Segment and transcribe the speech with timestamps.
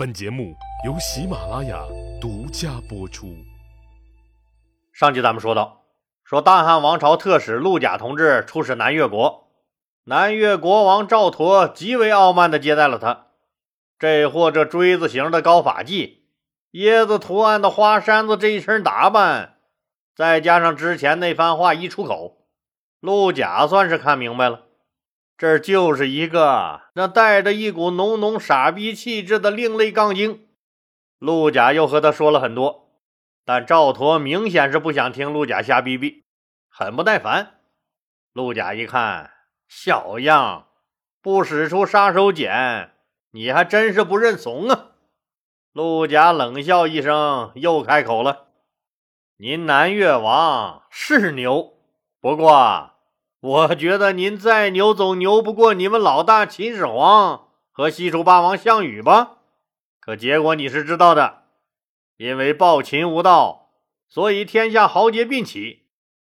[0.00, 0.56] 本节目
[0.86, 1.78] 由喜马拉雅
[2.18, 3.36] 独家播出。
[4.94, 5.82] 上集咱们说到，
[6.24, 9.50] 说大汉王朝特使陆贾同志出使南越国，
[10.04, 13.26] 南越国王赵佗极为傲慢地接待了他。
[13.98, 16.20] 这货这锥子形的高发髻，
[16.72, 19.58] 椰子图案的花衫子，这一身打扮，
[20.16, 22.46] 再加上之前那番话一出口，
[23.00, 24.62] 陆贾算是看明白了。
[25.40, 30.46] 这就是一个那带着一股浓浓傻逼气质的另类杠精。
[31.18, 32.90] 陆贾又和他说了很多，
[33.46, 36.24] 但赵佗明显是不想听陆贾瞎逼逼，
[36.68, 37.54] 很不耐烦。
[38.34, 39.30] 陆贾一看，
[39.66, 40.66] 小样，
[41.22, 42.90] 不使出杀手锏，
[43.30, 44.88] 你还真是不认怂啊！
[45.72, 48.48] 陆贾冷笑一声，又开口了
[49.40, 51.78] ：“您南越王是牛，
[52.20, 52.90] 不过……”
[53.40, 59.38] 我觉得您再牛，总牛不过你们老大秦始皇和西楚霸王项羽吧？
[59.98, 61.44] 可结果你是知道的，
[62.18, 63.70] 因为暴秦无道，
[64.10, 65.86] 所以天下豪杰并起。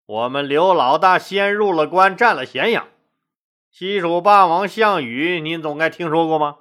[0.05, 2.87] 我们刘老大先入了关，占了咸阳。
[3.71, 6.57] 西楚霸王项羽，您总该听说过吗？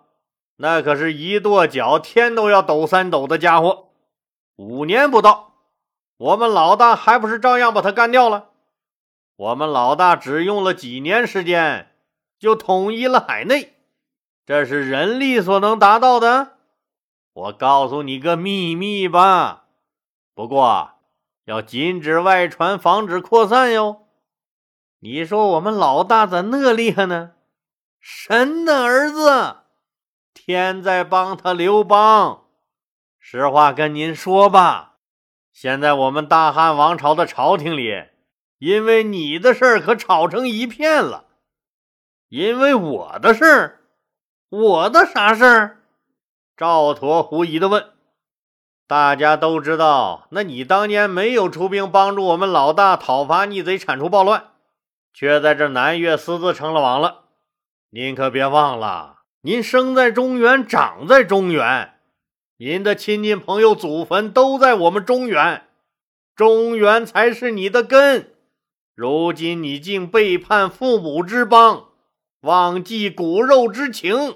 [0.56, 3.88] 那可是一跺脚天都要抖三抖的家伙。
[4.56, 5.54] 五年不到，
[6.16, 8.49] 我们老大还不是照样把他干掉了？
[9.40, 11.94] 我们老大只用了几年时间，
[12.38, 13.72] 就统一了海内，
[14.44, 16.58] 这是人力所能达到的。
[17.32, 19.64] 我告诉你个秘密吧，
[20.34, 20.90] 不过
[21.46, 24.02] 要禁止外传，防止扩散哟。
[24.98, 27.30] 你说我们老大咋那厉害呢？
[27.98, 29.56] 神的儿子，
[30.34, 32.44] 天在帮他刘邦。
[33.18, 34.96] 实话跟您说吧，
[35.50, 38.09] 现在我们大汉王朝的朝廷里。
[38.60, 41.24] 因为你的事儿可吵成一片了，
[42.28, 43.80] 因为我的事儿，
[44.50, 45.80] 我的啥事儿？
[46.58, 47.86] 赵佗狐疑的问。
[48.86, 54.48] 大家都知道，那你当年没有出兵帮助我们老大讨伐逆贼、铲除暴乱，
[55.14, 57.22] 却在这南越私自称了王了。
[57.88, 61.94] 您可别忘了，您生在中原，长在中原，
[62.58, 65.66] 您的亲戚朋友、祖坟都在我们中原，
[66.36, 68.34] 中原才是你的根。
[69.00, 71.86] 如今你竟背叛父母之邦，
[72.42, 74.34] 忘记骨肉之情，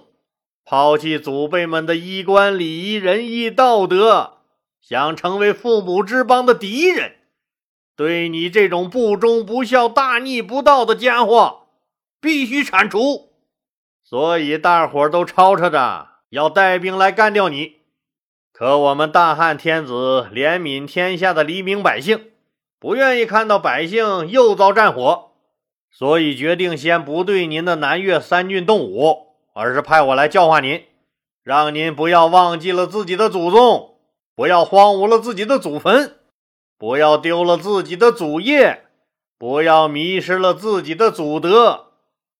[0.64, 4.38] 抛弃祖辈们的衣冠礼仪、仁义道德，
[4.80, 7.16] 想成为父母之邦的敌人。
[7.94, 11.66] 对你这种不忠不孝、大逆不道的家伙，
[12.18, 13.34] 必须铲除。
[14.02, 17.80] 所以大伙都吵吵着要带兵来干掉你。
[18.50, 22.30] 可我们大汉天子怜悯天下的黎民百姓。
[22.84, 25.30] 不愿意看到百姓又遭战火，
[25.90, 30.84] 所以决定先不对您的南越三郡动武，而是派我来教化您，
[31.42, 33.96] 让您不要忘记了自己的祖宗，
[34.36, 36.18] 不要荒芜了自己的祖坟，
[36.76, 38.84] 不要丢了自己的祖业，
[39.38, 41.86] 不要迷失了自己的祖德，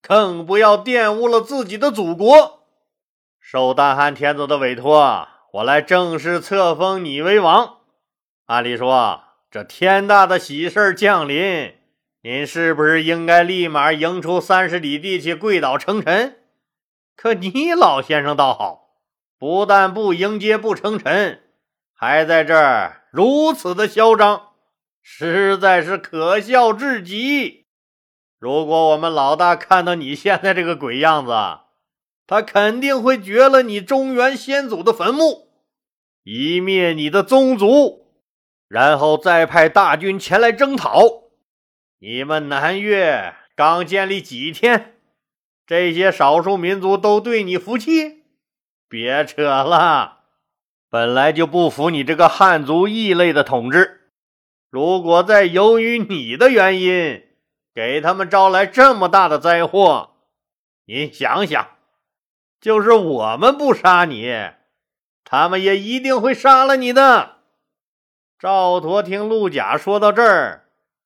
[0.03, 2.67] 更不要玷污了自己的祖国。
[3.41, 7.79] 受大汉天子的委托，我来正式册封你为王。
[8.45, 9.23] 按理说。
[9.55, 11.75] 这天大的喜事降临，
[12.23, 16.39] 您是不是应该立马迎出三十里地去跪倒称臣？
[17.15, 18.99] 可你老先生倒好，
[19.39, 21.41] 不但不迎接不称臣，
[21.95, 24.49] 还在这儿如此的嚣张，
[25.01, 27.67] 实在是可笑至极。
[28.41, 31.33] 如果我们老大看到你现在这个鬼样子，
[32.27, 35.47] 他肯定会掘了你中原先祖的坟墓，
[36.25, 38.03] 以灭你的宗族。
[38.69, 41.25] 然后再派大军前来征讨。
[41.99, 44.95] 你们南越刚建立几天，
[45.67, 48.25] 这些少数民族都对你服气？
[48.89, 50.21] 别扯了，
[50.91, 54.11] 本来就不服你这个汉族异类的统治。
[54.71, 57.23] 如果再由于你的原因
[57.75, 60.17] 给他们招来这么大的灾祸，
[60.87, 61.69] 您想想，
[62.61, 64.33] 就是我们不杀你，
[65.25, 67.34] 他们也一定会杀了你的。
[68.39, 70.65] 赵佗听陆贾说到这儿，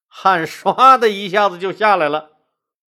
[0.09, 2.31] 汗唰的一下子就下来了。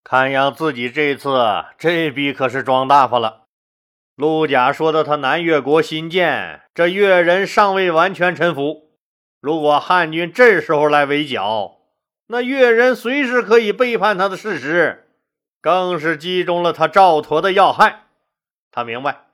[0.04, 3.46] 看样自己这次这笔可是装大发了。
[4.16, 8.92] 陆贾说的，他南越国新建，这越人尚未完全臣服。
[9.42, 11.78] 如果汉军这时候来围剿，
[12.28, 15.08] 那越人随时可以背叛他的事实，
[15.62, 18.04] 更是击中了他赵佗的要害。
[18.72, 19.29] 他明白，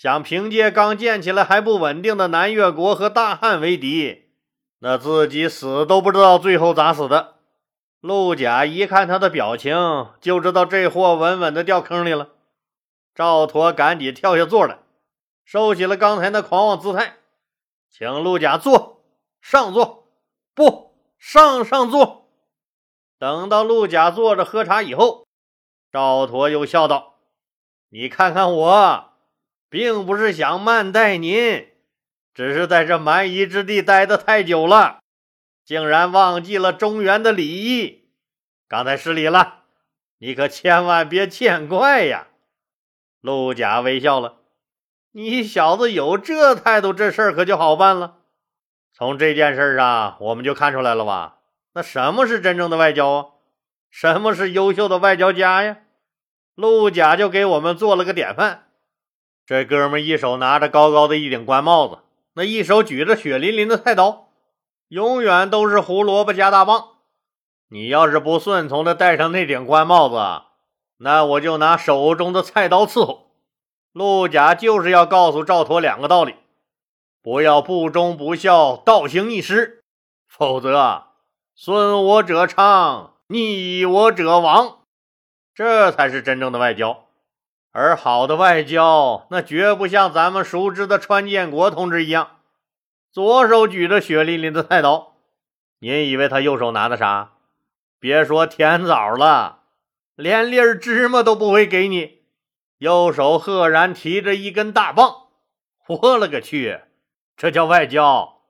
[0.00, 4.30] 想凭借刚建起来还不稳定的南越国和大汉为敌。
[4.78, 7.34] 那自己死都不知道最后咋死的。
[8.00, 12.30] 陆贾一看他的表情，就知道这货稳稳的掉坑里了。
[13.14, 14.78] 赵佗赶紧跳下座来，
[15.44, 17.16] 收起了刚才那狂妄姿态，
[17.90, 19.02] 请陆贾坐，
[19.42, 20.06] 上座，
[20.54, 22.30] 不上上座。
[23.18, 25.26] 等到陆贾坐着喝茶以后，
[25.92, 27.16] 赵佗又笑道
[27.92, 29.09] ：“你看看我，
[29.70, 31.68] 并不是想慢待您，
[32.34, 34.98] 只是在这蛮夷之地待得太久了，
[35.64, 38.10] 竟然忘记了中原的礼仪。
[38.68, 39.62] 刚才失礼了，
[40.18, 42.26] 你可千万别见怪呀。”
[43.22, 44.40] 陆贾微笑了
[45.12, 48.16] ：“你小子有这态度，这事儿可就好办了。
[48.92, 51.38] 从这件事上，我们就看出来了吧？
[51.74, 53.26] 那什么是真正的外交啊？
[53.88, 55.76] 什么是优秀的外交家呀？”
[56.56, 58.69] 陆贾就给我们做了个典范。
[59.50, 61.98] 这哥们一手拿着高高的一顶官帽子，
[62.34, 64.28] 那一手举着血淋淋的菜刀，
[64.86, 66.90] 永远都是胡萝卜加大棒。
[67.68, 70.44] 你要是不顺从的戴上那顶官帽子，
[70.98, 73.32] 那我就拿手中的菜刀伺候。
[73.92, 76.36] 陆贾就是要告诉赵佗两个道理：
[77.20, 79.82] 不要不忠不孝、倒行逆施，
[80.28, 81.06] 否则
[81.56, 84.82] 顺我者昌，逆我者亡。
[85.52, 87.06] 这才是真正的外交。
[87.72, 92.38] 而好的外交，那绝不像咱们熟知的川建国同志一样，
[93.12, 95.14] 左手举着血淋淋的菜刀。
[95.78, 97.30] 您以为他右手拿的啥？
[98.00, 99.60] 别说甜枣了。
[100.16, 102.18] 连粒芝麻都不会给你，
[102.78, 105.28] 右手赫然提着一根大棒，
[105.86, 106.80] 我勒个去，
[107.36, 108.40] 这叫外交，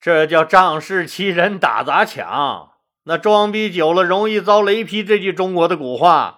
[0.00, 2.72] 这叫仗势欺人、打砸抢。
[3.04, 6.37] 那装逼久了容易遭雷劈，这句中国的古话，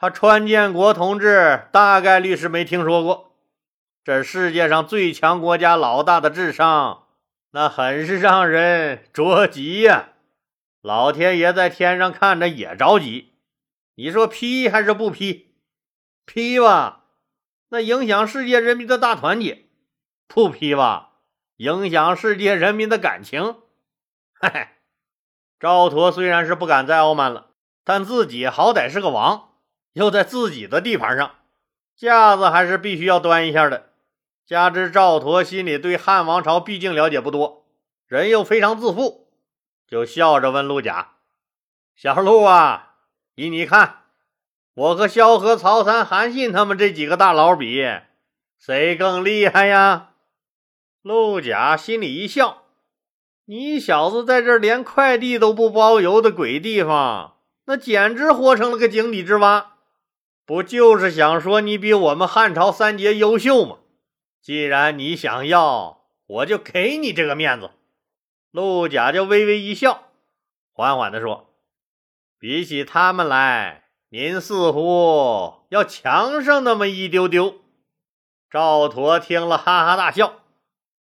[0.00, 3.32] 他川建国同志大概率是没听说过。
[4.04, 7.08] 这世界上最强国家老大的智商，
[7.50, 10.10] 那很是让人着急呀！
[10.82, 13.32] 老天爷在天上看着也着急。
[13.96, 15.56] 你说批还是不批？
[16.24, 17.06] 批吧，
[17.70, 19.66] 那影响世界人民的大团结；
[20.28, 21.14] 不批吧，
[21.56, 23.56] 影响世界人民的感情。
[24.40, 24.68] 嘿嘿，
[25.58, 27.48] 赵佗虽然是不敢再傲慢了，
[27.82, 29.47] 但自己好歹是个王，
[29.98, 31.34] 又在自己的地盘上，
[31.96, 33.90] 架子还是必须要端一下的。
[34.46, 37.66] 加之赵佗心里对汉王朝毕竟了解不多，
[38.06, 39.28] 人又非常自负，
[39.88, 41.14] 就笑着问陆贾
[41.96, 42.94] ：“小陆啊。”
[43.34, 44.04] 依你看，
[44.74, 47.84] 我和萧何、曹参、韩信他们这几个大佬比，
[48.56, 50.10] 谁更厉害呀？
[51.02, 52.62] 陆贾心里一笑
[53.46, 57.36] ：“你小子在这连快递都不包邮的鬼地方，
[57.66, 59.74] 那简直活成了个井底之蛙。
[60.48, 63.80] 不就是想说你比我们汉朝三杰优秀吗？
[64.40, 67.72] 既然你想要，我就给你这个面子。”
[68.50, 70.04] 陆贾就微微一笑，
[70.72, 71.50] 缓缓地说。
[72.38, 77.56] 比起他们来，您似乎要强上那么一丢丢。
[78.48, 80.36] 赵佗听了，哈哈大笑，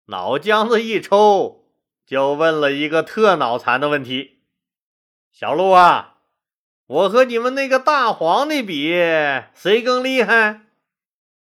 [0.06, 1.66] 脑浆子一抽，
[2.06, 4.42] 就问了一个特脑残的问题
[5.34, 6.11] ：“小陆啊，
[6.92, 8.94] 我和你们那个大皇帝比，
[9.54, 10.64] 谁更厉害？”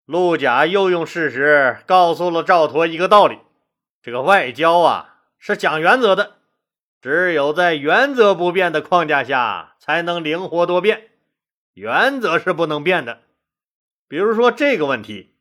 [0.06, 3.40] 陆贾又用事实告诉了赵佗一个道理：
[4.04, 6.34] 这个外交啊，是讲原则的。
[7.02, 11.10] 只有在原则不变的框架下，才能灵活多变。
[11.74, 13.22] 原则是不能变的。
[14.08, 15.34] 比如说这个问题，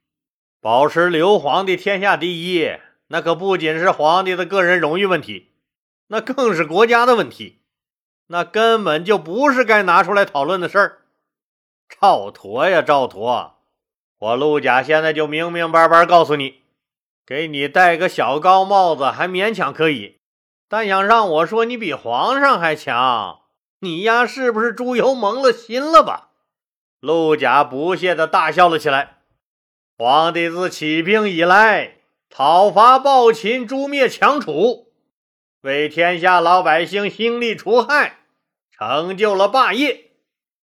[0.62, 2.70] 保持刘皇帝天下第一，
[3.08, 5.50] 那可不仅是皇帝的个人荣誉问题，
[6.06, 7.59] 那更是国家的问题。
[8.32, 10.98] 那根本就不是该拿出来讨论的事儿。
[11.88, 13.54] 赵佗呀，赵佗，
[14.20, 16.62] 我陆贾现在就明明白白告诉你，
[17.26, 20.18] 给你戴个小高帽子还勉强可以。
[20.68, 23.40] 但想让我说你比皇上还强，
[23.80, 26.28] 你丫是不是猪油蒙了心了吧？
[27.00, 29.22] 陆贾不屑地大笑了起来。
[29.98, 31.96] 皇帝自起兵以来，
[32.30, 34.92] 讨伐暴秦，诛灭强楚，
[35.62, 38.19] 为天下老百姓兴利除害，
[38.80, 40.12] 成就了霸业。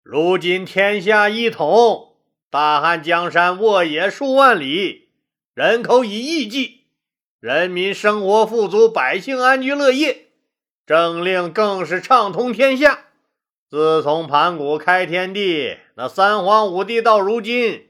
[0.02, 2.16] 如今天下一统，
[2.50, 5.08] 大汉江山沃野数万里，
[5.54, 6.82] 人口以亿计。
[7.40, 10.26] 人民生活富足，百姓安居乐业，
[10.86, 13.06] 政令更是畅通天下。
[13.70, 17.86] 自从盘古开天地，那三皇五帝到如今，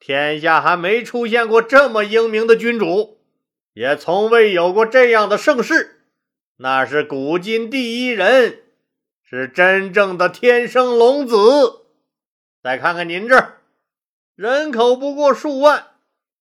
[0.00, 3.18] 天下还没出现过这么英明的君主，
[3.74, 6.06] 也从未有过这样的盛世。
[6.56, 8.62] 那是古今第一人，
[9.30, 11.36] 是真正的天生龙子。
[12.62, 13.58] 再看看您这儿，
[14.34, 15.88] 人口不过数万。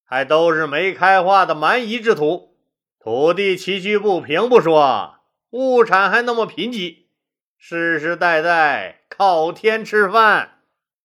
[0.06, 2.56] 还都是没开化的蛮夷之土，
[2.98, 5.16] 土地崎岖不平不说，
[5.50, 7.08] 物产还那么贫瘠，
[7.58, 10.62] 世世代代靠天吃饭。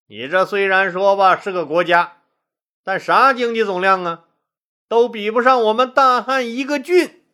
[0.07, 2.19] 你这虽然说吧是个国家，
[2.85, 4.25] 但啥经济总量啊？
[4.87, 7.25] 都比不上我们大汉一个郡。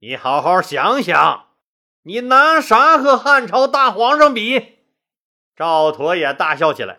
[0.00, 1.46] 你好好想想，
[2.04, 4.78] 你拿啥和汉朝大皇上比？
[5.54, 6.98] 赵佗也大笑起来。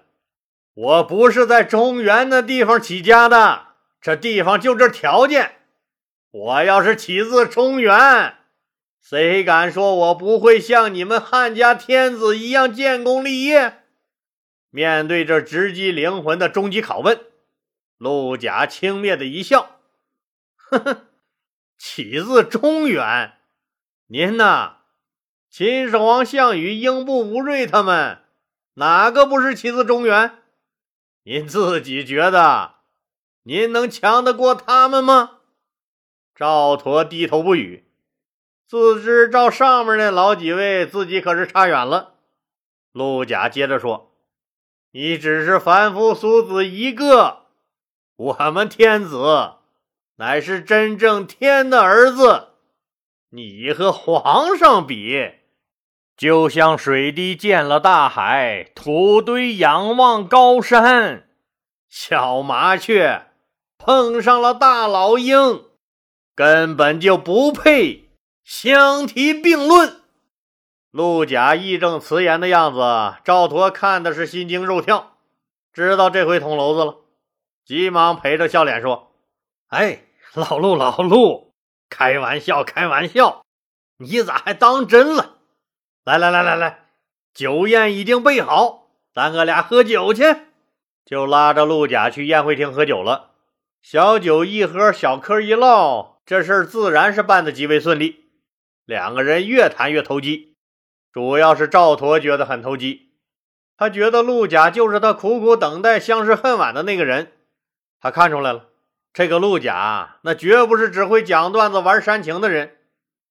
[0.74, 3.68] 我不是在中原那地方起家的，
[4.02, 5.58] 这地方就这条件。
[6.32, 8.38] 我要是起自中原，
[9.02, 13.84] 谁敢说我不会像你们汉家天子一样建功立业？
[14.70, 17.20] 面对这直击灵魂的终极拷问，
[17.98, 19.80] 陆贾轻蔑的一笑
[20.58, 21.08] ：“呵呵，
[21.78, 23.34] 起自中原，
[24.08, 24.78] 您呐，
[25.56, 28.24] 秦始皇、项羽、英布、吴瑞他们，
[28.74, 30.40] 哪个不是起自中原？
[31.26, 32.78] 您自己觉得，
[33.44, 35.42] 您能强得过他们吗？”
[36.34, 37.86] 赵佗低头不语，
[38.68, 42.16] 自知照上面那老几位自己可是差远了。
[42.92, 44.12] 陆贾接着说。
[44.94, 47.44] 你只是凡夫俗子一个，
[48.16, 49.54] 我们天子
[50.16, 52.54] 乃是真正天的儿子。
[53.30, 55.32] 你和皇上比，
[56.16, 61.28] 就像水滴见了大海，土堆仰望高山。
[61.90, 63.28] 小麻雀
[63.78, 65.66] 碰上了大老鹰，
[66.36, 68.10] 根本就不配
[68.44, 70.02] 相提并论。
[70.92, 72.80] 陆贾义正辞严的样子，
[73.24, 75.18] 赵佗看的是心惊肉跳，
[75.74, 76.98] 知道这回捅娄子了，
[77.66, 79.12] 急忙陪着笑脸说
[79.70, 80.04] ：“哎，
[80.36, 81.52] 老陆，老陆，
[81.90, 83.44] 开玩笑，开玩笑，
[83.98, 85.33] 你咋还当真了？
[86.04, 86.86] 来来来来来，
[87.34, 90.24] 酒宴已经备好，咱哥俩喝酒去。”
[91.06, 93.32] 就拉着陆贾去宴会厅喝酒了。
[93.82, 98.26] 小酒一喝，小嗑一唠，这事儿自然是办得极为顺利，
[98.86, 100.56] 两个人越谈越投机。
[101.12, 103.12] 主要是赵佗觉得很投机，
[103.78, 107.34] 他觉得陆贾就是他苦苦等待、相识恨晚的那个人。
[108.00, 108.68] 他看出来了，
[109.14, 112.78] 这个陆贾那绝不是只会讲段子、玩煽情的人，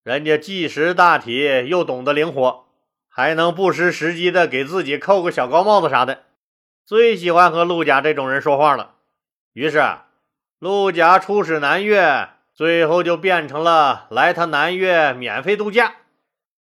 [0.03, 2.65] 人家既识大体，又懂得灵活，
[3.09, 6.25] 还能不失时机的给自己扣个小高帽子啥的。
[6.85, 8.97] 最喜欢和陆贾这种人说话了。
[9.53, 9.81] 于是，
[10.59, 15.95] 陆贾出使南越，最后就变成了来他南越免费度假。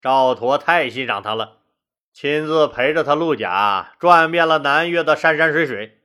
[0.01, 1.59] 赵佗太欣赏他了，
[2.15, 5.99] 亲自陪着他陆贾转遍了南越的山山水水，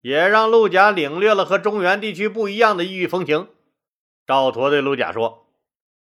[0.00, 3.46] 也让陆贾领略了和中原地区不一样的异域风情。
[4.26, 5.43] 赵佗对陆贾说：“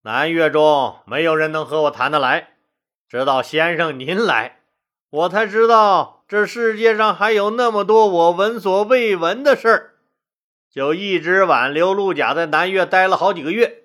[0.05, 2.49] 南越中没有人能和我谈得来，
[3.07, 4.59] 直到先生您来，
[5.09, 9.89] 我才知道这世界上还有那么多我闻所未闻的事儿。”
[10.69, 13.83] 就一直挽留陆贾在南越待了好几个月，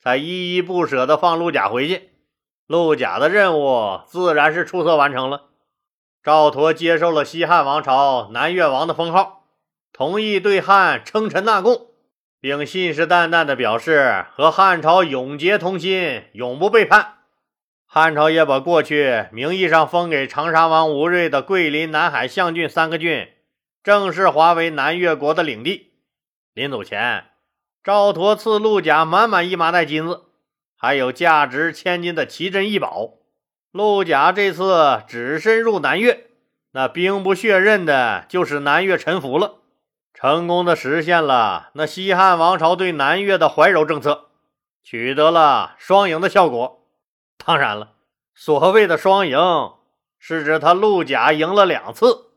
[0.00, 2.12] 才依依不舍地放陆贾回去。
[2.66, 5.48] 陆贾的任务自然是出色完成了。
[6.22, 9.44] 赵佗接受了西汉王朝南越王的封号，
[9.92, 11.87] 同意对汉称臣纳贡，
[12.40, 17.14] 并信誓旦旦地表示和汉朝永结同心，永不背叛。
[17.86, 23.28] 汉朝也把过去名义上封给长沙王吴瑞的桂林、南海、象郡三个郡，
[23.82, 25.92] 正式划为南越国的领地。
[26.54, 27.24] 临走前，
[27.82, 30.24] 赵佗赐陆贾满满一麻袋金子。
[30.76, 33.14] 还有价值千金的奇珍异宝，
[33.72, 36.26] 陆贾这次只身入南越，
[36.70, 39.56] 那兵不血刃的就是南越臣服了，
[40.20, 44.30] 成功的实现了那西汉王朝对南越的怀柔政策，
[44.82, 46.80] 取得了双赢的效果。
[47.46, 47.92] 当然了，
[48.34, 49.38] 所谓的双赢，
[50.18, 52.32] 是指他陆贾赢了两次，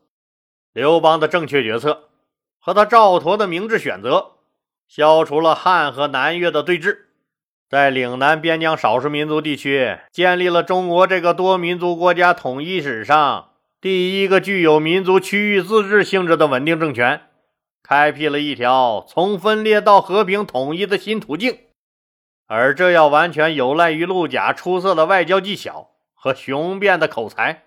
[0.72, 2.10] 刘邦的正确决策
[2.60, 4.34] 和他赵佗的明智选择，
[4.86, 6.98] 消除了汉和南越的对峙。
[7.68, 13.48] 在岭南边疆少数民族地区建立了中国这个多民族国家统一史上
[13.80, 17.22] 第一个具有民族区域自治性质的稳定政权，
[17.82, 21.58] 开辟了一条从分裂到和平统一的新途径。
[22.46, 27.64] 而这要完全有赖于陆贾出色的外交技巧和雄辩的口才。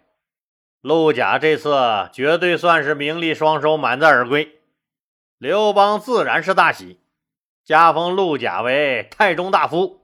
[0.81, 4.59] 陆贾这次绝对算是名利双收，满载而归。
[5.39, 6.99] 刘邦自然是大喜。
[7.63, 10.01] 加封陆贾为太中大夫。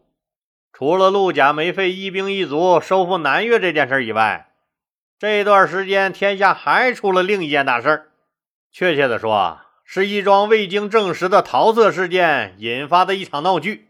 [0.73, 4.51] 除了陆贾没费一兵一卒收复南越这件事以外，
[5.19, 8.11] 这段时间天下还出了另一件大事儿。
[8.71, 13.89] 确切的说，是一桩未经证实的桃色事件引发的一场闹剧。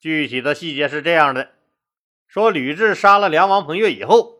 [0.00, 1.50] 具体的细节是这样的：
[2.26, 4.38] 说吕雉杀了梁王彭越以后，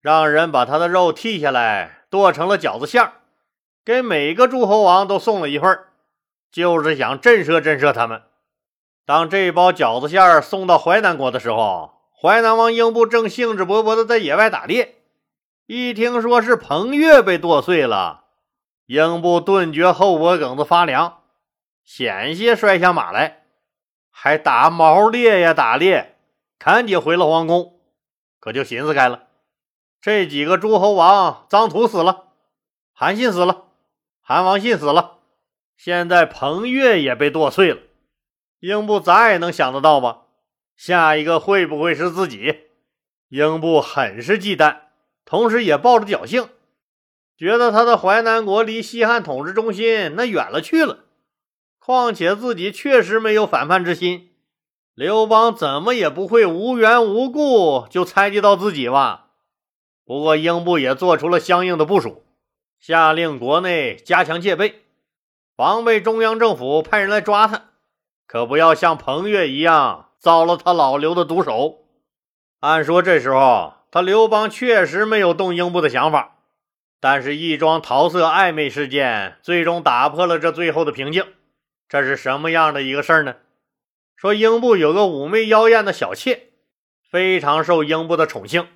[0.00, 3.12] 让人把他的肉剔下来剁成了饺子馅儿，
[3.84, 5.78] 给每个诸侯王都送了一份。
[6.52, 8.22] 就是想震慑震慑他们。
[9.04, 14.94] 当这包饺子馅儿送到淮南国的时候，淮南王英布正兴致勃勃地在野外打猎，
[15.66, 18.23] 一听说是彭越被剁碎了，
[18.86, 21.22] 英布顿觉后脖梗子发凉。
[21.84, 23.44] 险些摔下马来，
[24.10, 26.16] 还打毛猎呀打猎，
[26.58, 27.78] 赶紧回了皇宫。
[28.40, 29.28] 可就寻思开了，
[30.00, 32.28] 这几个诸侯王，臧荼死了，
[32.92, 33.64] 韩信死了，
[34.20, 35.18] 韩王信死了，
[35.76, 37.80] 现在彭越也被剁碎了。
[38.60, 40.22] 英布咋也能想得到吧？
[40.76, 42.68] 下一个会不会是自己？
[43.28, 44.80] 英布很是忌惮，
[45.24, 46.48] 同时也抱着侥幸，
[47.36, 51.00] 觉得他的淮南国离西汉统治中心那远了去了。
[51.78, 54.30] 况且自己确实没有反叛之心。
[54.94, 59.26] 刘邦怎么也不会无缘无故就猜忌到自己吧？
[60.06, 62.22] 不过英布也做出了相应的部署，
[62.78, 64.84] 下令国内加强戒备，
[65.56, 67.64] 防备中央政府派人来抓他，
[68.26, 71.80] 可不要像彭越一样遭了他老刘的毒手。
[72.60, 76.33] 按说这时候他刘邦确实没有动英布的想法，
[77.04, 81.34] 但是一桩桃色暧昧事件最终打破了这最后的平静。
[81.86, 83.36] 这是什么样的一个事儿呢？
[84.16, 86.44] 说英布有个妩媚妖艳的小妾，
[87.10, 88.66] 非常受英布的宠幸。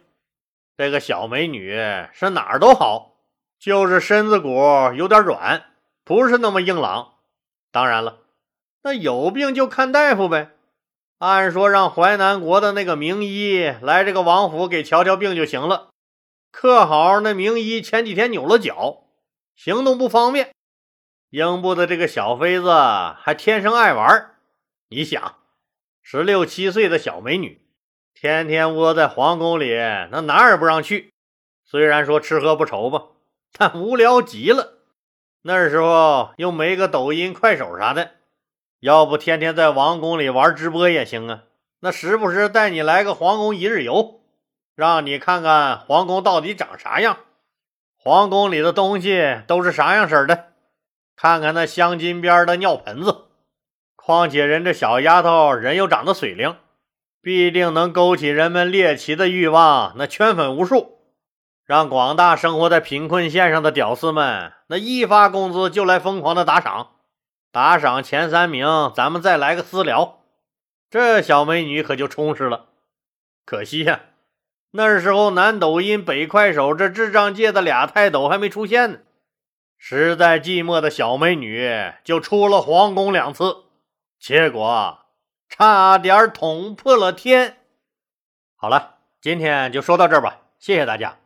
[0.77, 1.75] 这个小美女
[2.13, 3.15] 是哪儿都好，
[3.59, 4.61] 就是身子骨
[4.95, 5.65] 有点软，
[6.05, 7.15] 不是那么硬朗。
[7.73, 8.19] 当然了，
[8.83, 10.51] 那有病就看大夫呗。
[11.21, 15.89] 按说让淮南国的那个名医来这个王府给瞧瞧病就行了。
[16.61, 19.05] 可好，那名医前几天扭了脚，
[19.55, 20.51] 行动不方便。
[21.31, 22.73] 英布的这个小妃子
[23.17, 24.35] 还天生爱玩。
[24.89, 25.37] 你想，
[26.03, 27.65] 十六七岁的小美女，
[28.13, 29.73] 天天窝在皇宫里，
[30.11, 31.13] 那哪儿也不让去。
[31.65, 33.05] 虽然说吃喝不愁吧，
[33.53, 34.79] 但无聊极了。
[35.43, 38.15] 那时候又没个抖音、快手啥的，
[38.81, 41.45] 要不天天在王宫里玩直播也行啊。
[41.79, 44.18] 那时不时带你来个皇宫一日游，
[44.79, 47.19] 让你看看皇宫到底长啥样，
[47.97, 50.53] 皇宫里的东西都是啥样式的，
[51.17, 53.25] 看看那镶金边的尿盆子。
[53.97, 56.55] 况且人这小丫头人又长得水灵，
[57.21, 61.01] 必定能勾起人们猎奇的欲望，那圈粉无数，
[61.65, 66.93] 让广大生活在贫困线上的屌丝们那一发工资就来疯狂的打赏，
[67.51, 70.21] 打赏前三名咱们再来个私聊，
[70.89, 72.67] 这小美女可就充实了。
[73.45, 74.03] 可惜呀，
[74.73, 78.99] 那时候南抖音北快手这智障界的俩泰斗还没出现呢，
[79.79, 81.71] 实在寂寞的小美女
[82.05, 83.65] 就出了皇宫两次。
[84.21, 84.99] 结果
[85.49, 87.57] 差点捅破了天。
[88.57, 91.17] 好了，今天就说到这儿吧，谢谢大家。